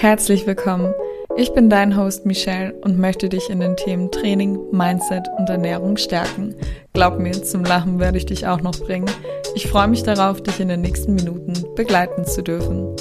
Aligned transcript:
Herzlich 0.00 0.46
willkommen. 0.46 0.94
Ich 1.36 1.52
bin 1.54 1.68
dein 1.68 1.96
Host 1.96 2.24
Michelle 2.24 2.72
und 2.82 3.00
möchte 3.00 3.28
dich 3.28 3.50
in 3.50 3.58
den 3.58 3.76
Themen 3.76 4.12
Training, 4.12 4.56
Mindset 4.70 5.26
und 5.36 5.50
Ernährung 5.50 5.96
stärken. 5.96 6.54
Glaub 6.92 7.18
mir, 7.18 7.32
zum 7.32 7.64
Lachen 7.64 7.98
werde 7.98 8.16
ich 8.16 8.24
dich 8.24 8.46
auch 8.46 8.60
noch 8.60 8.78
bringen. 8.78 9.10
Ich 9.56 9.66
freue 9.66 9.88
mich 9.88 10.04
darauf, 10.04 10.40
dich 10.40 10.60
in 10.60 10.68
den 10.68 10.82
nächsten 10.82 11.16
Minuten 11.16 11.52
begleiten 11.74 12.24
zu 12.24 12.44
dürfen. 12.44 12.94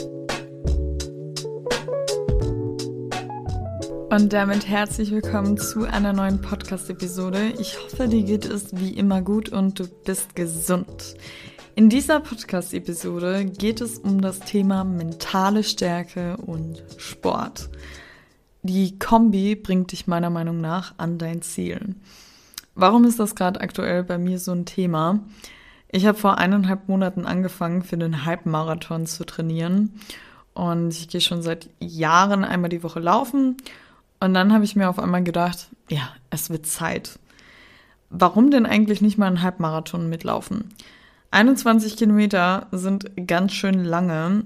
Und 4.09 4.33
damit 4.33 4.67
herzlich 4.67 5.11
willkommen 5.11 5.59
zu 5.59 5.83
einer 5.85 6.13
neuen 6.13 6.41
Podcast-Episode. 6.41 7.53
Ich 7.59 7.77
hoffe, 7.79 8.07
dir 8.07 8.23
geht 8.23 8.45
es 8.45 8.75
wie 8.75 8.97
immer 8.97 9.21
gut 9.21 9.49
und 9.49 9.79
du 9.79 9.83
bist 10.03 10.35
gesund. 10.35 11.13
In 11.77 11.89
dieser 11.89 12.21
Podcast-Episode 12.21 13.45
geht 13.45 13.81
es 13.81 13.99
um 13.99 14.19
das 14.19 14.39
Thema 14.39 14.83
mentale 14.83 15.63
Stärke 15.63 16.35
und 16.37 16.83
Sport. 16.97 17.69
Die 18.63 18.97
Kombi 18.97 19.53
bringt 19.53 19.91
dich 19.91 20.07
meiner 20.07 20.31
Meinung 20.31 20.59
nach 20.59 20.95
an 20.97 21.19
dein 21.19 21.43
Ziel. 21.43 21.93
Warum 22.73 23.03
ist 23.03 23.19
das 23.19 23.35
gerade 23.35 23.61
aktuell 23.61 24.03
bei 24.03 24.17
mir 24.17 24.39
so 24.39 24.53
ein 24.53 24.65
Thema? 24.65 25.19
Ich 25.91 26.07
habe 26.07 26.17
vor 26.17 26.39
eineinhalb 26.39 26.89
Monaten 26.89 27.27
angefangen, 27.27 27.83
für 27.83 27.95
den 27.95 28.25
Hype-Marathon 28.25 29.05
zu 29.05 29.23
trainieren. 29.23 29.99
Und 30.55 30.95
ich 30.95 31.09
gehe 31.09 31.21
schon 31.21 31.43
seit 31.43 31.69
Jahren 31.79 32.43
einmal 32.43 32.71
die 32.71 32.81
Woche 32.81 33.01
laufen. 33.01 33.55
Und 34.19 34.33
dann 34.33 34.51
habe 34.51 34.65
ich 34.65 34.75
mir 34.75 34.89
auf 34.89 34.97
einmal 34.97 35.23
gedacht, 35.23 35.67
ja, 35.89 36.09
es 36.31 36.49
wird 36.49 36.65
Zeit. 36.65 37.19
Warum 38.09 38.49
denn 38.49 38.65
eigentlich 38.65 38.99
nicht 38.99 39.19
mal 39.19 39.27
einen 39.27 39.43
Halbmarathon 39.43 40.09
mitlaufen? 40.09 40.73
21 41.37 41.97
Kilometer 41.97 42.65
sind 42.71 43.11
ganz 43.27 43.53
schön 43.53 43.83
lange. 43.83 44.43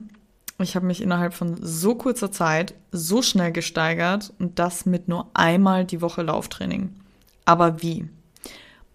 Ich 0.60 0.76
habe 0.76 0.86
mich 0.86 1.02
innerhalb 1.02 1.34
von 1.34 1.58
so 1.62 1.96
kurzer 1.96 2.34
Zeit 2.34 2.74
so 2.92 3.22
schnell 3.22 3.54
gesteigert 3.54 4.34
und 4.40 4.60
das 4.60 4.86
mit 4.86 5.08
nur 5.08 5.30
einmal 5.34 5.86
die 5.86 6.02
Woche 6.02 6.22
Lauftraining. 6.22 6.94
Aber 7.46 7.82
wie? 7.82 8.10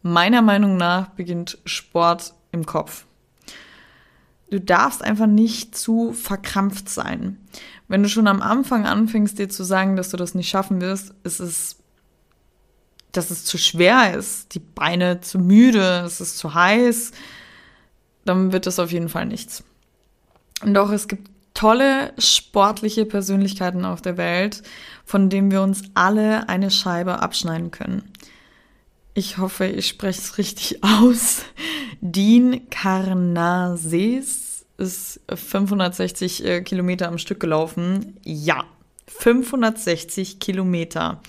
Meiner 0.03 0.43
Meinung 0.43 0.77
nach 0.77 1.09
beginnt 1.09 1.57
Sport 1.65 2.35
im 2.53 2.67
Kopf. 2.67 3.07
Du 4.51 4.61
darfst 4.61 5.03
einfach 5.03 5.27
nicht 5.27 5.75
zu 5.75 6.13
verkrampft 6.13 6.91
sein. 6.91 7.39
Wenn 7.89 8.03
du 8.03 8.11
schon 8.11 8.29
am 8.29 8.43
Anfang 8.43 8.85
anfängst, 8.85 9.39
dir 9.39 9.49
zu 9.49 9.65
sagen, 9.65 9.97
dass 9.97 10.11
du 10.11 10.19
das 10.19 10.35
nicht 10.35 10.51
schaffen 10.51 10.83
wirst, 10.83 11.15
ist 11.25 11.41
es, 11.41 11.77
dass 13.13 13.31
es 13.31 13.47
zu 13.47 13.57
schwer 13.57 14.15
ist, 14.15 14.55
die 14.55 14.61
Beine 14.61 15.23
zu 15.23 15.39
müde, 15.39 16.03
es 16.05 16.21
ist 16.21 16.37
zu 16.37 16.53
heiß, 16.53 17.13
dann 18.27 18.53
wird 18.53 18.67
das 18.67 18.79
auf 18.79 18.93
jeden 18.93 19.09
Fall 19.09 19.27
nichts. 19.27 19.65
Doch 20.65 20.91
es 20.91 21.09
gibt 21.09 21.31
tolle 21.55 22.13
sportliche 22.19 23.07
Persönlichkeiten 23.07 23.85
auf 23.85 24.03
der 24.03 24.17
Welt, 24.17 24.63
von 25.05 25.31
denen 25.31 25.51
wir 25.51 25.63
uns 25.63 25.83
alle 25.95 26.49
eine 26.49 26.71
Scheibe 26.71 27.23
abschneiden 27.23 27.71
können. 27.71 28.03
Ich 29.15 29.39
hoffe, 29.39 29.67
ich 29.67 29.89
spreche 29.89 30.21
es 30.21 30.39
richtig 30.39 30.83
aus. 30.83 31.43
Dean 32.01 32.69
Karnazes 32.69 34.67
ist 34.77 35.21
560 35.33 36.45
äh, 36.45 36.61
Kilometer 36.61 37.09
am 37.09 37.17
Stück 37.19 37.41
gelaufen. 37.41 38.19
Ja, 38.25 38.65
560 39.07 40.39
Kilometer 40.39 41.23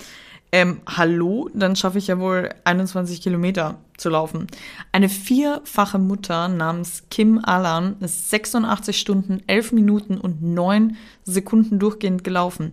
ähm, 0.50 0.80
hallo, 0.86 1.50
dann 1.52 1.76
schaffe 1.76 1.98
ich 1.98 2.06
ja 2.06 2.18
wohl 2.18 2.48
21 2.64 3.20
Kilometer 3.20 3.78
zu 3.98 4.08
laufen. 4.08 4.46
Eine 4.92 5.10
vierfache 5.10 5.98
Mutter 5.98 6.48
namens 6.48 7.04
Kim 7.10 7.40
Alan 7.42 7.96
ist 8.00 8.30
86 8.30 8.98
Stunden, 8.98 9.42
11 9.46 9.72
Minuten 9.72 10.18
und 10.18 10.42
9 10.42 10.96
Sekunden 11.24 11.78
durchgehend 11.78 12.24
gelaufen. 12.24 12.72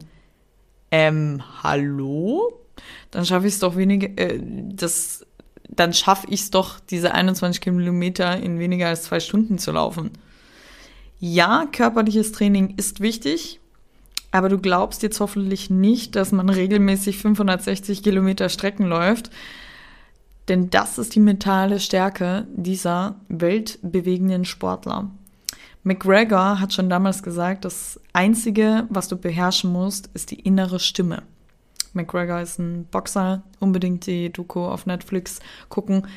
Ähm, 0.89 1.41
hallo? 1.63 2.53
Dann 3.11 3.25
schaffe 3.25 3.47
ich 3.47 3.55
es 3.55 3.59
doch 3.59 3.75
weniger, 3.75 4.07
äh, 4.17 4.39
das, 4.41 5.25
dann 5.67 5.93
schaffe 5.93 6.27
ich 6.29 6.41
es 6.41 6.51
doch, 6.51 6.79
diese 6.79 7.13
21 7.13 7.59
Kilometer 7.59 8.37
in 8.37 8.59
weniger 8.59 8.87
als 8.87 9.03
zwei 9.03 9.19
Stunden 9.19 9.57
zu 9.57 9.73
laufen. 9.73 10.11
Ja, 11.19 11.65
körperliches 11.71 12.31
Training 12.31 12.75
ist 12.77 13.01
wichtig, 13.01 13.59
aber 14.35 14.49
du 14.49 14.57
glaubst 14.57 15.01
jetzt 15.01 15.21
hoffentlich 15.21 15.69
nicht, 15.69 16.17
dass 16.17 16.33
man 16.33 16.49
regelmäßig 16.49 17.19
560 17.19 18.03
Kilometer 18.03 18.49
Strecken 18.49 18.85
läuft. 18.85 19.29
Denn 20.49 20.69
das 20.69 20.97
ist 20.97 21.15
die 21.15 21.21
mentale 21.21 21.79
Stärke 21.79 22.45
dieser 22.53 23.15
weltbewegenden 23.29 24.43
Sportler. 24.43 25.09
McGregor 25.83 26.59
hat 26.59 26.73
schon 26.73 26.89
damals 26.89 27.23
gesagt, 27.23 27.63
das 27.63 27.97
Einzige, 28.11 28.87
was 28.89 29.07
du 29.07 29.15
beherrschen 29.15 29.71
musst, 29.71 30.09
ist 30.13 30.31
die 30.31 30.39
innere 30.41 30.79
Stimme. 30.79 31.23
McGregor 31.93 32.41
ist 32.41 32.59
ein 32.59 32.87
Boxer, 32.91 33.41
unbedingt 33.61 34.05
die 34.05 34.33
Doku 34.33 34.65
auf 34.65 34.85
Netflix 34.85 35.39
gucken. 35.69 36.07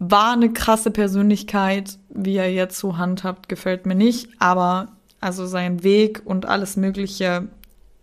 War 0.00 0.32
eine 0.32 0.52
krasse 0.52 0.90
Persönlichkeit, 0.90 2.00
wie 2.08 2.36
er 2.36 2.52
jetzt 2.52 2.78
so 2.78 2.98
handhabt, 2.98 3.48
gefällt 3.48 3.86
mir 3.86 3.94
nicht, 3.94 4.28
aber 4.40 4.88
also 5.20 5.46
sein 5.46 5.84
Weg 5.84 6.22
und 6.24 6.46
alles 6.46 6.76
Mögliche 6.76 7.46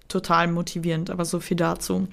total 0.07 0.47
motivierend, 0.47 1.09
aber 1.09 1.25
so 1.25 1.39
viel 1.39 1.57
dazu. 1.57 2.07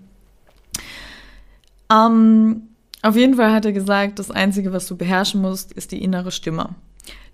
Ähm, 1.91 2.63
auf 3.03 3.17
jeden 3.17 3.35
Fall 3.35 3.53
hat 3.53 3.65
er 3.65 3.73
gesagt, 3.73 4.19
das 4.19 4.31
Einzige, 4.31 4.73
was 4.73 4.87
du 4.87 4.97
beherrschen 4.97 5.41
musst, 5.41 5.73
ist 5.73 5.93
die 5.93 6.03
innere 6.03 6.31
Stimme. 6.31 6.75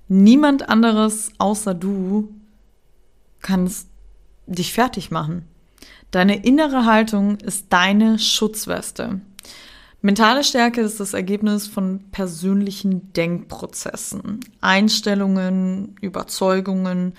Niemand 0.08 0.68
anderes 0.68 1.30
außer 1.38 1.74
du 1.74 2.34
kann 3.40 3.70
dich 4.46 4.72
fertig 4.72 5.10
machen. 5.10 5.44
Deine 6.10 6.44
innere 6.44 6.84
Haltung 6.84 7.36
ist 7.36 7.66
deine 7.70 8.18
Schutzweste. 8.18 9.20
Mentale 10.02 10.42
Stärke 10.42 10.80
ist 10.80 10.98
das 10.98 11.14
Ergebnis 11.14 11.68
von 11.68 12.04
persönlichen 12.10 13.12
Denkprozessen, 13.12 14.40
Einstellungen, 14.60 15.94
Überzeugungen, 16.00 17.12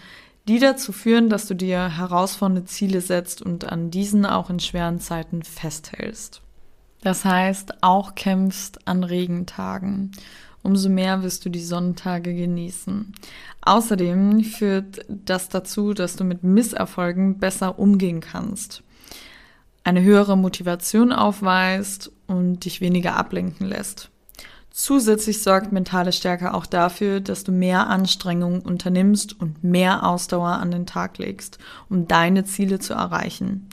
die 0.47 0.59
dazu 0.59 0.91
führen, 0.91 1.29
dass 1.29 1.47
du 1.47 1.55
dir 1.55 1.97
herausfordernde 1.97 2.65
Ziele 2.65 3.01
setzt 3.01 3.41
und 3.41 3.65
an 3.71 3.91
diesen 3.91 4.25
auch 4.25 4.49
in 4.49 4.59
schweren 4.59 4.99
Zeiten 4.99 5.43
festhältst. 5.43 6.41
Das 7.01 7.25
heißt, 7.25 7.83
auch 7.83 8.15
kämpfst 8.15 8.87
an 8.87 9.03
Regentagen. 9.03 10.11
Umso 10.63 10.89
mehr 10.89 11.23
wirst 11.23 11.43
du 11.45 11.49
die 11.49 11.63
Sonnentage 11.63 12.35
genießen. 12.35 13.13
Außerdem 13.61 14.43
führt 14.43 15.05
das 15.07 15.49
dazu, 15.49 15.93
dass 15.93 16.15
du 16.15 16.23
mit 16.23 16.43
Misserfolgen 16.43 17.39
besser 17.39 17.79
umgehen 17.79 18.19
kannst, 18.19 18.83
eine 19.83 20.03
höhere 20.03 20.37
Motivation 20.37 21.11
aufweist 21.11 22.11
und 22.27 22.65
dich 22.65 22.81
weniger 22.81 23.15
ablenken 23.15 23.67
lässt. 23.67 24.10
Zusätzlich 24.71 25.43
sorgt 25.43 25.73
mentale 25.73 26.13
Stärke 26.13 26.53
auch 26.53 26.65
dafür, 26.65 27.19
dass 27.19 27.43
du 27.43 27.51
mehr 27.51 27.87
Anstrengung 27.87 28.61
unternimmst 28.61 29.39
und 29.39 29.63
mehr 29.63 30.07
Ausdauer 30.07 30.53
an 30.53 30.71
den 30.71 30.85
Tag 30.85 31.17
legst, 31.17 31.59
um 31.89 32.07
deine 32.07 32.45
Ziele 32.45 32.79
zu 32.79 32.93
erreichen. 32.93 33.67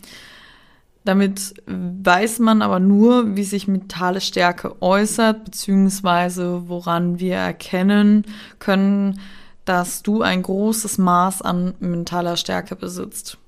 Damit 1.05 1.55
weiß 1.67 2.41
man 2.41 2.63
aber 2.63 2.81
nur, 2.81 3.37
wie 3.37 3.45
sich 3.45 3.69
mentale 3.69 4.21
Stärke 4.21 4.83
äußert, 4.83 5.45
beziehungsweise 5.45 6.69
woran 6.69 7.21
wir 7.21 7.37
erkennen 7.37 8.25
können, 8.59 9.21
dass 9.65 10.03
du 10.03 10.23
ein 10.23 10.43
großes 10.43 10.99
Maß 10.99 11.43
an 11.43 11.75
mentaler 11.79 12.37
Stärke 12.37 12.75
besitzt. 12.75 13.39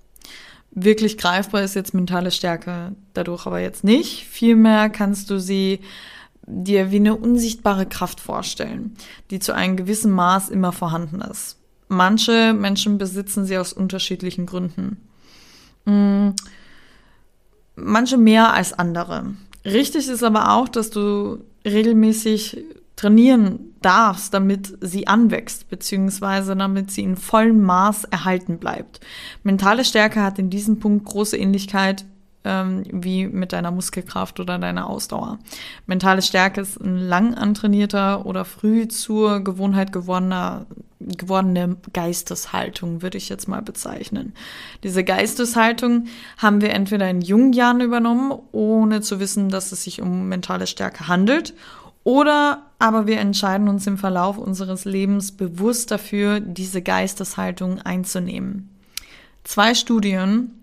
Wirklich 0.71 1.19
greifbar 1.19 1.62
ist 1.62 1.75
jetzt 1.75 1.94
mentale 1.94 2.31
Stärke 2.31 2.93
dadurch 3.12 3.44
aber 3.47 3.59
jetzt 3.59 3.83
nicht. 3.83 4.25
Vielmehr 4.27 4.89
kannst 4.89 5.31
du 5.31 5.41
sie 5.41 5.81
dir 6.50 6.91
wie 6.91 6.97
eine 6.97 7.16
unsichtbare 7.16 7.87
Kraft 7.87 8.21
vorstellen, 8.21 8.97
die 9.31 9.38
zu 9.38 9.55
einem 9.55 9.77
gewissen 9.77 10.12
Maß 10.12 10.50
immer 10.50 10.72
vorhanden 10.72 11.21
ist. 11.21 11.59
Manche 11.88 12.53
Menschen 12.53 12.98
besitzen 12.98 13.45
sie 13.45 13.59
aus 13.59 13.72
unterschiedlichen 13.72 14.47
Gründen. 14.47 14.97
Hm, 15.86 16.34
manche 17.74 18.16
mehr 18.16 18.53
als 18.53 18.72
andere. 18.72 19.34
Richtig 19.65 20.09
ist 20.09 20.22
aber 20.22 20.53
auch, 20.53 20.69
dass 20.69 20.91
du 20.91 21.39
regelmäßig 21.65 22.65
trainieren 22.97 23.74
darfst, 23.80 24.34
damit 24.34 24.77
sie 24.83 25.07
anwächst, 25.07 25.69
beziehungsweise 25.71 26.54
damit 26.54 26.91
sie 26.91 27.03
in 27.03 27.16
vollem 27.16 27.63
Maß 27.63 28.04
erhalten 28.04 28.59
bleibt. 28.59 29.01
Mentale 29.42 29.84
Stärke 29.84 30.22
hat 30.22 30.39
in 30.39 30.51
diesem 30.51 30.80
Punkt 30.80 31.07
große 31.07 31.36
Ähnlichkeit 31.36 32.04
ähm, 32.45 32.84
wie 32.91 33.27
mit 33.27 33.53
deiner 33.53 33.71
Muskelkraft 33.71 34.41
oder 34.41 34.59
deiner 34.59 34.89
Ausdauer. 34.89 35.39
Mentale 35.87 36.22
Stärke 36.22 36.60
ist 36.63 36.81
ein 36.81 36.97
lang 36.97 37.34
antrainierter 37.34 38.27
oder 38.27 38.45
früh 38.45 38.89
zur 38.89 39.41
Gewohnheit 39.41 39.92
gewordener 39.92 40.66
gewordene 41.01 41.77
Geisteshaltung, 41.95 43.01
würde 43.01 43.16
ich 43.16 43.31
jetzt 43.31 43.48
mal 43.48 43.63
bezeichnen. 43.63 44.34
Diese 44.84 45.03
Geisteshaltung 45.03 46.09
haben 46.37 46.60
wir 46.60 46.71
entweder 46.71 47.09
in 47.09 47.22
jungen 47.22 47.54
Jahren 47.54 47.81
übernommen, 47.81 48.33
ohne 48.53 49.01
zu 49.01 49.19
wissen, 49.19 49.48
dass 49.48 49.72
es 49.72 49.84
sich 49.84 50.03
um 50.03 50.28
mentale 50.28 50.66
Stärke 50.66 51.09
handelt, 51.09 51.54
oder 52.03 52.66
aber 52.78 53.07
wir 53.07 53.19
entscheiden 53.19 53.69
uns 53.69 53.86
im 53.86 53.98
Verlauf 53.98 54.39
unseres 54.39 54.84
Lebens 54.84 55.33
bewusst 55.33 55.91
dafür, 55.91 56.41
diese 56.41 56.81
Geisteshaltung 56.83 57.81
einzunehmen. 57.81 58.71
Zwei 59.45 59.75
Studien 59.75 60.59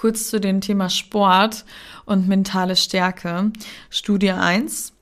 Kurz 0.00 0.30
zu 0.30 0.40
dem 0.40 0.62
Thema 0.62 0.88
Sport 0.88 1.66
und 2.06 2.26
mentale 2.26 2.74
Stärke. 2.74 3.52
Studie 3.90 4.30
1. 4.30 4.94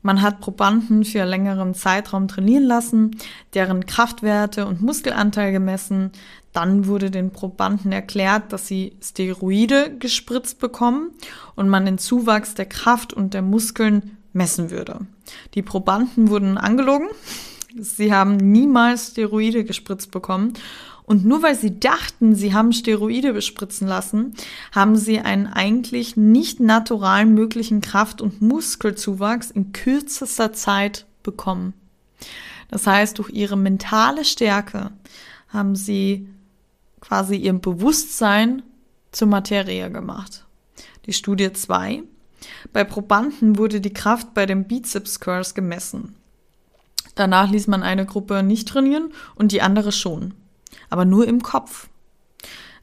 Man 0.00 0.22
hat 0.22 0.40
Probanden 0.40 1.04
für 1.04 1.26
längeren 1.26 1.74
Zeitraum 1.74 2.26
trainieren 2.26 2.64
lassen, 2.64 3.18
deren 3.52 3.84
Kraftwerte 3.84 4.64
und 4.64 4.80
Muskelanteil 4.80 5.52
gemessen. 5.52 6.10
Dann 6.54 6.86
wurde 6.86 7.10
den 7.10 7.32
Probanden 7.32 7.92
erklärt, 7.92 8.50
dass 8.50 8.66
sie 8.66 8.96
Steroide 9.02 9.94
gespritzt 9.98 10.58
bekommen 10.58 11.10
und 11.54 11.68
man 11.68 11.84
den 11.84 11.98
Zuwachs 11.98 12.54
der 12.54 12.64
Kraft 12.64 13.12
und 13.12 13.34
der 13.34 13.42
Muskeln 13.42 14.16
messen 14.32 14.70
würde. 14.70 15.00
Die 15.52 15.60
Probanden 15.60 16.30
wurden 16.30 16.56
angelogen. 16.56 17.08
Sie 17.78 18.14
haben 18.14 18.38
niemals 18.38 19.08
Steroide 19.08 19.64
gespritzt 19.64 20.12
bekommen 20.12 20.54
und 21.06 21.24
nur 21.24 21.42
weil 21.42 21.54
sie 21.54 21.78
dachten, 21.78 22.34
sie 22.34 22.52
haben 22.52 22.72
Steroide 22.72 23.32
bespritzen 23.32 23.86
lassen, 23.86 24.34
haben 24.72 24.96
sie 24.96 25.20
einen 25.20 25.46
eigentlich 25.46 26.16
nicht 26.16 26.58
naturalen 26.58 27.32
möglichen 27.32 27.80
Kraft- 27.80 28.20
und 28.20 28.42
Muskelzuwachs 28.42 29.52
in 29.52 29.72
kürzester 29.72 30.52
Zeit 30.52 31.06
bekommen. 31.22 31.74
Das 32.68 32.88
heißt, 32.88 33.18
durch 33.18 33.30
ihre 33.30 33.56
mentale 33.56 34.24
Stärke 34.24 34.90
haben 35.48 35.76
sie 35.76 36.28
quasi 37.00 37.36
ihr 37.36 37.52
Bewusstsein 37.52 38.62
zur 39.12 39.28
Materie 39.28 39.88
gemacht. 39.92 40.44
Die 41.06 41.12
Studie 41.12 41.52
2. 41.52 42.02
Bei 42.72 42.82
Probanden 42.82 43.58
wurde 43.58 43.80
die 43.80 43.92
Kraft 43.92 44.34
bei 44.34 44.44
den 44.44 44.64
Bizeps 44.64 45.20
Curls 45.20 45.54
gemessen. 45.54 46.16
Danach 47.14 47.48
ließ 47.48 47.68
man 47.68 47.84
eine 47.84 48.06
Gruppe 48.06 48.42
nicht 48.42 48.66
trainieren 48.66 49.12
und 49.36 49.52
die 49.52 49.62
andere 49.62 49.92
schon 49.92 50.34
aber 50.90 51.04
nur 51.04 51.26
im 51.26 51.42
Kopf. 51.42 51.88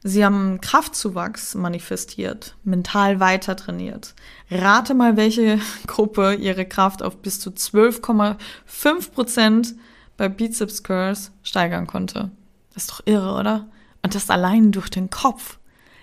Sie 0.06 0.22
haben 0.22 0.60
Kraftzuwachs 0.60 1.54
manifestiert, 1.54 2.56
mental 2.62 3.20
weiter 3.20 3.56
trainiert. 3.56 4.14
Rate 4.50 4.92
mal, 4.92 5.16
welche 5.16 5.58
Gruppe 5.86 6.34
ihre 6.34 6.66
Kraft 6.66 7.02
auf 7.02 7.16
bis 7.16 7.40
zu 7.40 7.50
12,5 7.50 9.10
Prozent 9.12 9.74
bei 10.16 10.28
Bizeps 10.28 10.82
Curls 10.82 11.32
steigern 11.42 11.86
konnte. 11.86 12.30
Das 12.74 12.84
ist 12.84 12.90
doch 12.90 13.00
irre, 13.06 13.34
oder? 13.34 13.66
Und 14.02 14.14
das 14.14 14.28
allein 14.28 14.72
durch 14.72 14.90
den 14.90 15.08
Kopf. 15.08 15.58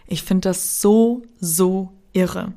Ich 0.08 0.24
finde 0.24 0.50
das 0.50 0.82
so, 0.82 1.22
so 1.40 1.92
irre. 2.12 2.54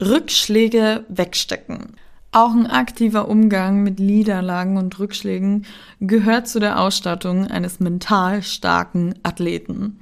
Rückschläge 0.00 1.04
wegstecken. 1.08 1.96
Auch 2.34 2.54
ein 2.54 2.66
aktiver 2.66 3.28
Umgang 3.28 3.82
mit 3.82 4.00
Niederlagen 4.00 4.78
und 4.78 4.98
Rückschlägen 4.98 5.66
gehört 6.00 6.48
zu 6.48 6.60
der 6.60 6.80
Ausstattung 6.80 7.46
eines 7.46 7.78
mental 7.78 8.42
starken 8.42 9.14
Athleten. 9.22 9.98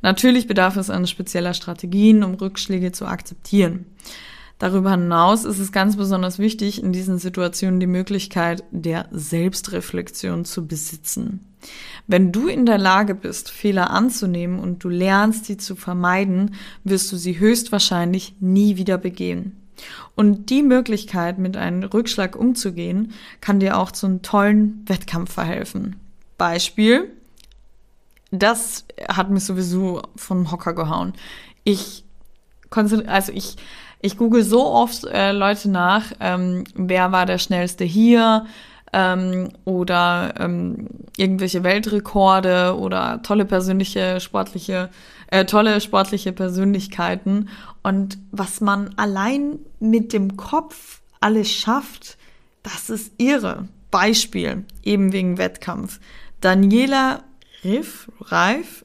Natürlich 0.00 0.46
bedarf 0.46 0.78
es 0.78 0.88
an 0.88 1.06
spezieller 1.06 1.52
Strategien, 1.52 2.22
um 2.22 2.32
Rückschläge 2.32 2.92
zu 2.92 3.04
akzeptieren. 3.04 3.84
Darüber 4.58 4.92
hinaus 4.92 5.44
ist 5.44 5.58
es 5.58 5.70
ganz 5.70 5.96
besonders 5.98 6.38
wichtig, 6.38 6.82
in 6.82 6.92
diesen 6.92 7.18
Situationen 7.18 7.78
die 7.78 7.86
Möglichkeit 7.86 8.64
der 8.70 9.06
Selbstreflexion 9.10 10.46
zu 10.46 10.66
besitzen. 10.66 11.40
Wenn 12.06 12.32
du 12.32 12.46
in 12.46 12.64
der 12.64 12.78
Lage 12.78 13.14
bist, 13.14 13.50
Fehler 13.50 13.90
anzunehmen 13.90 14.60
und 14.60 14.82
du 14.82 14.88
lernst, 14.88 15.44
sie 15.44 15.58
zu 15.58 15.76
vermeiden, 15.76 16.54
wirst 16.84 17.12
du 17.12 17.16
sie 17.16 17.38
höchstwahrscheinlich 17.38 18.36
nie 18.40 18.78
wieder 18.78 18.96
begehen. 18.96 19.65
Und 20.14 20.50
die 20.50 20.62
Möglichkeit, 20.62 21.38
mit 21.38 21.56
einem 21.56 21.82
Rückschlag 21.82 22.36
umzugehen, 22.36 23.12
kann 23.40 23.60
dir 23.60 23.78
auch 23.78 23.90
zu 23.90 24.06
einem 24.06 24.22
tollen 24.22 24.84
Wettkampf 24.86 25.32
verhelfen. 25.32 25.96
Beispiel, 26.38 27.10
das 28.30 28.84
hat 29.08 29.30
mich 29.30 29.44
sowieso 29.44 30.02
vom 30.16 30.50
Hocker 30.50 30.74
gehauen. 30.74 31.12
Ich 31.64 32.04
also 32.70 33.32
ich, 33.32 33.56
ich 34.00 34.16
google 34.16 34.42
so 34.42 34.66
oft 34.66 35.04
äh, 35.04 35.32
Leute 35.32 35.70
nach, 35.70 36.12
ähm, 36.20 36.64
wer 36.74 37.12
war 37.12 37.26
der 37.26 37.38
schnellste 37.38 37.84
hier 37.84 38.46
ähm, 38.92 39.48
oder 39.64 40.34
ähm, 40.38 40.88
irgendwelche 41.16 41.64
Weltrekorde 41.64 42.76
oder 42.78 43.22
tolle 43.22 43.44
persönliche 43.44 44.20
sportliche 44.20 44.90
äh, 45.28 45.44
tolle 45.44 45.80
sportliche 45.80 46.32
Persönlichkeiten. 46.32 47.48
Und 47.82 48.18
was 48.30 48.60
man 48.60 48.90
allein 48.96 49.58
mit 49.80 50.12
dem 50.12 50.36
Kopf 50.36 51.00
alles 51.20 51.50
schafft, 51.50 52.16
das 52.62 52.90
ist 52.90 53.12
irre. 53.18 53.68
Beispiel, 53.90 54.64
eben 54.82 55.12
wegen 55.12 55.38
Wettkampf. 55.38 56.00
Daniela 56.40 57.22
Riff, 57.64 58.10
Reif 58.20 58.84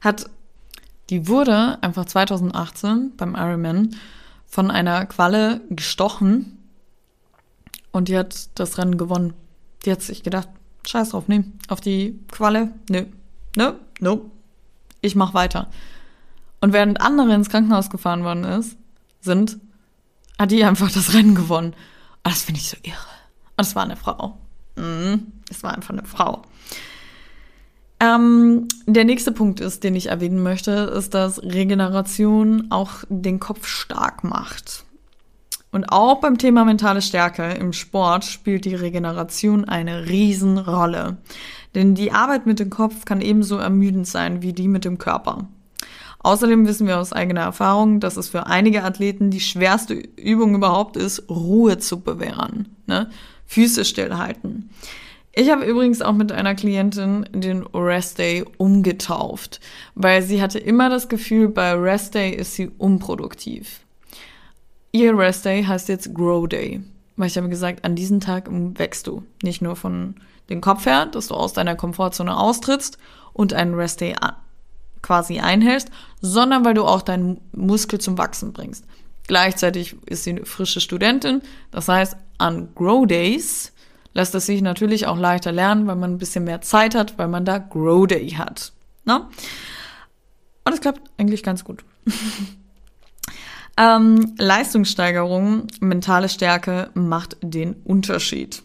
hat, 0.00 0.26
die 1.08 1.26
wurde 1.26 1.78
einfach 1.82 2.04
2018 2.04 3.12
beim 3.16 3.34
Ironman 3.34 3.96
von 4.46 4.70
einer 4.70 5.06
Qualle 5.06 5.60
gestochen 5.70 6.59
und 7.92 8.08
die 8.08 8.16
hat 8.16 8.58
das 8.58 8.78
Rennen 8.78 8.98
gewonnen. 8.98 9.34
Die 9.84 9.92
hat 9.92 10.02
sich 10.02 10.22
gedacht, 10.22 10.48
scheiß 10.86 11.10
drauf, 11.10 11.24
nee, 11.28 11.44
auf 11.68 11.80
die 11.80 12.18
Qualle, 12.30 12.72
nö, 12.88 13.06
nö, 13.56 13.72
no, 14.00 14.30
ich 15.00 15.14
mach 15.14 15.34
weiter. 15.34 15.68
Und 16.60 16.72
während 16.72 17.00
andere 17.00 17.34
ins 17.34 17.48
Krankenhaus 17.48 17.90
gefahren 17.90 18.24
worden 18.24 18.44
ist, 18.44 18.76
sind, 19.20 19.58
hat 20.38 20.50
die 20.50 20.64
einfach 20.64 20.90
das 20.90 21.14
Rennen 21.14 21.34
gewonnen. 21.34 21.68
Und 21.68 22.32
das 22.32 22.42
finde 22.42 22.60
ich 22.60 22.68
so 22.68 22.76
irre. 22.82 22.96
Und 23.56 23.66
es 23.66 23.74
war 23.74 23.84
eine 23.84 23.96
Frau. 23.96 24.38
Mhm, 24.76 25.32
es 25.50 25.62
war 25.62 25.74
einfach 25.74 25.90
eine 25.90 26.04
Frau. 26.04 26.42
Ähm, 27.98 28.66
der 28.86 29.04
nächste 29.04 29.32
Punkt 29.32 29.60
ist, 29.60 29.84
den 29.84 29.94
ich 29.94 30.06
erwähnen 30.06 30.42
möchte, 30.42 30.70
ist, 30.70 31.12
dass 31.12 31.42
Regeneration 31.42 32.70
auch 32.70 33.04
den 33.08 33.40
Kopf 33.40 33.66
stark 33.66 34.24
macht. 34.24 34.84
Und 35.72 35.92
auch 35.92 36.20
beim 36.20 36.36
Thema 36.36 36.64
mentale 36.64 37.00
Stärke 37.00 37.44
im 37.52 37.72
Sport 37.72 38.24
spielt 38.24 38.64
die 38.64 38.74
Regeneration 38.74 39.64
eine 39.64 40.08
Riesenrolle. 40.08 41.18
Denn 41.74 41.94
die 41.94 42.12
Arbeit 42.12 42.46
mit 42.46 42.58
dem 42.58 42.70
Kopf 42.70 43.04
kann 43.04 43.20
ebenso 43.20 43.56
ermüdend 43.58 44.08
sein 44.08 44.42
wie 44.42 44.52
die 44.52 44.68
mit 44.68 44.84
dem 44.84 44.98
Körper. 44.98 45.48
Außerdem 46.22 46.66
wissen 46.66 46.86
wir 46.86 46.98
aus 46.98 47.12
eigener 47.12 47.42
Erfahrung, 47.42 48.00
dass 48.00 48.16
es 48.16 48.28
für 48.28 48.46
einige 48.46 48.84
Athleten 48.84 49.30
die 49.30 49.40
schwerste 49.40 49.94
Übung 49.94 50.54
überhaupt 50.54 50.96
ist, 50.96 51.30
Ruhe 51.30 51.78
zu 51.78 52.00
bewähren. 52.00 52.76
Ne? 52.86 53.08
Füße 53.46 53.84
stillhalten. 53.84 54.70
Ich 55.32 55.50
habe 55.50 55.64
übrigens 55.64 56.02
auch 56.02 56.12
mit 56.12 56.32
einer 56.32 56.54
Klientin 56.56 57.24
den 57.32 57.62
Rest 57.72 58.18
Day 58.18 58.44
umgetauft, 58.58 59.60
weil 59.94 60.22
sie 60.22 60.42
hatte 60.42 60.58
immer 60.58 60.90
das 60.90 61.08
Gefühl, 61.08 61.48
bei 61.48 61.72
Rest 61.72 62.14
Day 62.14 62.34
ist 62.34 62.54
sie 62.54 62.68
unproduktiv. 62.68 63.80
Ihr 64.92 65.16
Rest 65.16 65.44
Day 65.44 65.62
heißt 65.62 65.88
jetzt 65.88 66.14
Grow 66.14 66.48
Day, 66.48 66.82
weil 67.16 67.28
ich 67.28 67.36
habe 67.36 67.48
gesagt, 67.48 67.84
an 67.84 67.94
diesem 67.94 68.20
Tag 68.20 68.48
wächst 68.50 69.06
du. 69.06 69.24
Nicht 69.42 69.62
nur 69.62 69.76
von 69.76 70.16
den 70.48 70.60
Kopf 70.60 70.86
her, 70.86 71.06
dass 71.06 71.28
du 71.28 71.34
aus 71.34 71.52
deiner 71.52 71.76
Komfortzone 71.76 72.36
austrittst 72.36 72.98
und 73.32 73.52
einen 73.52 73.74
Rest 73.74 74.00
Day 74.00 74.16
quasi 75.02 75.38
einhältst, 75.38 75.90
sondern 76.20 76.64
weil 76.64 76.74
du 76.74 76.84
auch 76.84 77.02
deinen 77.02 77.40
Muskel 77.52 78.00
zum 78.00 78.18
Wachsen 78.18 78.52
bringst. 78.52 78.84
Gleichzeitig 79.26 79.96
ist 80.06 80.24
sie 80.24 80.30
eine 80.30 80.44
frische 80.44 80.80
Studentin, 80.80 81.40
das 81.70 81.88
heißt, 81.88 82.16
an 82.38 82.70
Grow 82.74 83.06
Days 83.06 83.72
lässt 84.12 84.34
es 84.34 84.46
sich 84.46 84.60
natürlich 84.60 85.06
auch 85.06 85.16
leichter 85.16 85.52
lernen, 85.52 85.86
weil 85.86 85.94
man 85.94 86.14
ein 86.14 86.18
bisschen 86.18 86.44
mehr 86.44 86.62
Zeit 86.62 86.96
hat, 86.96 87.16
weil 87.16 87.28
man 87.28 87.44
da 87.44 87.58
Grow 87.58 88.08
Day 88.08 88.30
hat. 88.30 88.72
Ne? 89.04 89.26
Und 90.64 90.72
es 90.72 90.80
klappt 90.80 91.02
eigentlich 91.16 91.44
ganz 91.44 91.62
gut. 91.64 91.84
ähm, 93.80 94.34
Leistungssteigerung, 94.36 95.66
mentale 95.80 96.28
Stärke 96.28 96.90
macht 96.94 97.38
den 97.40 97.74
Unterschied. 97.84 98.62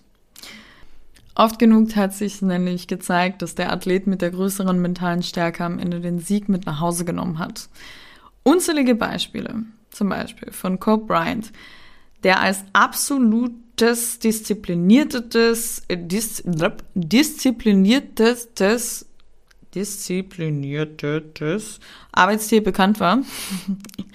Oft 1.35 1.57
genug 1.57 1.95
hat 1.95 2.13
sich 2.13 2.41
nämlich 2.41 2.87
gezeigt, 2.87 3.41
dass 3.41 3.55
der 3.55 3.71
Athlet 3.71 4.07
mit 4.07 4.21
der 4.21 4.31
größeren 4.31 4.81
mentalen 4.81 5.23
Stärke 5.23 5.63
am 5.63 5.79
Ende 5.79 6.01
den 6.01 6.19
Sieg 6.19 6.49
mit 6.49 6.65
nach 6.65 6.81
Hause 6.81 7.05
genommen 7.05 7.39
hat. 7.39 7.69
Unzählige 8.43 8.95
Beispiele, 8.95 9.63
zum 9.89 10.09
Beispiel 10.09 10.51
von 10.51 10.79
Kobe 10.79 11.05
Bryant, 11.05 11.51
der 12.23 12.41
als 12.41 12.63
absolutes 12.73 14.19
diszipliniertes, 14.19 15.83
dis, 15.89 16.43
diszipliniertes 16.93 18.53
diszipliniertes 19.75 21.79
Arbeitstier 22.11 22.63
bekannt 22.63 22.99
war. 22.99 23.19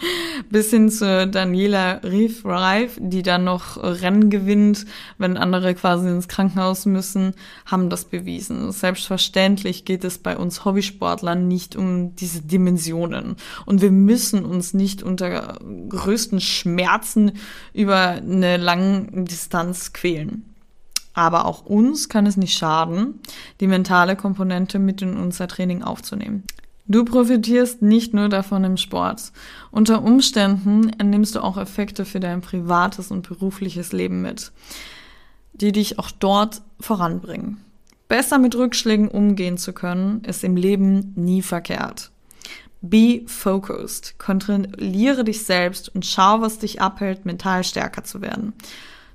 Bis 0.51 0.71
hin 0.71 0.91
zu 0.91 1.29
Daniela 1.29 2.01
Rief 2.03 2.45
Reif, 2.45 2.99
die 3.01 3.23
dann 3.23 3.45
noch 3.45 3.77
Rennen 3.77 4.31
gewinnt, 4.31 4.87
wenn 5.19 5.37
andere 5.37 5.75
quasi 5.75 6.09
ins 6.09 6.29
Krankenhaus 6.29 6.87
müssen, 6.87 7.35
haben 7.67 7.91
das 7.91 8.05
bewiesen. 8.05 8.73
Selbstverständlich 8.73 9.85
geht 9.85 10.05
es 10.05 10.19
bei 10.19 10.37
uns 10.37 10.65
Hobbysportlern 10.65 11.49
nicht 11.49 11.77
um 11.77 12.15
diese 12.17 12.43
Dimensionen. 12.43 13.37
Und 13.67 13.83
wir 13.83 13.91
müssen 13.91 14.45
uns 14.45 14.75
nicht 14.75 15.03
unter 15.03 15.59
größten 15.89 16.41
Schmerzen 16.41 17.33
über 17.73 18.11
eine 18.11 18.57
lange 18.57 19.25
Distanz 19.25 19.93
quälen. 19.93 20.47
Aber 21.13 21.45
auch 21.45 21.67
uns 21.67 22.09
kann 22.09 22.27
es 22.27 22.37
nicht 22.37 22.57
schaden, 22.57 23.21
die 23.61 23.67
mentale 23.67 24.17
Komponente 24.17 24.79
mit 24.79 25.03
in 25.03 25.17
unser 25.17 25.49
Training 25.49 25.83
aufzunehmen. 25.83 26.45
Du 26.91 27.05
profitierst 27.05 27.83
nicht 27.83 28.15
nur 28.15 28.29
davon 28.29 28.65
im 28.65 28.77
Sport. 28.77 29.31
Unter 29.71 30.03
Umständen 30.03 30.91
nimmst 31.01 31.37
du 31.37 31.41
auch 31.41 31.57
Effekte 31.57 32.05
für 32.05 32.19
dein 32.19 32.41
privates 32.41 33.13
und 33.13 33.29
berufliches 33.29 33.93
Leben 33.93 34.23
mit, 34.23 34.51
die 35.53 35.71
dich 35.71 36.01
auch 36.01 36.11
dort 36.11 36.63
voranbringen. 36.81 37.59
Besser 38.09 38.39
mit 38.39 38.57
Rückschlägen 38.57 39.07
umgehen 39.07 39.57
zu 39.57 39.73
können, 39.73 40.25
ist 40.25 40.43
im 40.43 40.57
Leben 40.57 41.13
nie 41.15 41.43
verkehrt. 41.43 42.11
Be 42.81 43.23
focused. 43.27 44.19
Kontrolliere 44.19 45.23
dich 45.23 45.45
selbst 45.45 45.95
und 45.95 46.05
schau, 46.05 46.41
was 46.41 46.59
dich 46.59 46.81
abhält, 46.81 47.25
mental 47.25 47.63
stärker 47.63 48.03
zu 48.03 48.21
werden. 48.21 48.53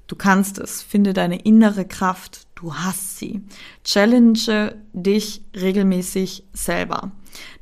Du 0.07 0.15
kannst 0.15 0.59
es. 0.59 0.81
Finde 0.81 1.11
deine 1.11 1.41
innere 1.41 1.83
Kraft. 1.83 2.47
Du 2.55 2.73
hast 2.73 3.17
sie. 3.17 3.41
Challenge 3.83 4.77
dich 4.93 5.41
regelmäßig 5.53 6.45
selber. 6.53 7.11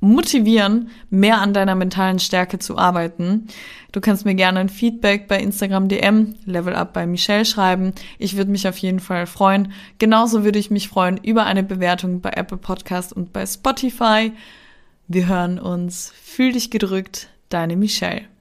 motivieren, 0.00 0.90
mehr 1.10 1.40
an 1.40 1.54
deiner 1.54 1.74
mentalen 1.74 2.18
Stärke 2.18 2.58
zu 2.58 2.76
arbeiten. 2.78 3.48
Du 3.92 4.00
kannst 4.00 4.24
mir 4.24 4.34
gerne 4.34 4.60
ein 4.60 4.68
Feedback 4.68 5.26
bei 5.26 5.40
Instagram 5.40 5.88
DM, 5.88 6.34
Level 6.44 6.74
Up 6.74 6.92
bei 6.92 7.06
Michelle 7.06 7.44
schreiben. 7.44 7.92
Ich 8.18 8.36
würde 8.36 8.50
mich 8.50 8.68
auf 8.68 8.76
jeden 8.78 9.00
Fall 9.00 9.26
freuen. 9.26 9.72
Genauso 9.98 10.44
würde 10.44 10.58
ich 10.58 10.70
mich 10.70 10.88
freuen 10.88 11.18
über 11.22 11.46
eine 11.46 11.62
Bewertung 11.62 12.20
bei 12.20 12.30
Apple 12.30 12.58
Podcast 12.58 13.12
und 13.12 13.32
bei 13.32 13.46
Spotify. 13.46 14.32
Wir 15.08 15.26
hören 15.28 15.58
uns. 15.58 16.12
Fühl 16.22 16.52
dich 16.52 16.70
gedrückt, 16.70 17.28
deine 17.48 17.76
Michelle. 17.76 18.35